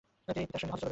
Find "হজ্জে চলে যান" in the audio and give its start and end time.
0.73-0.89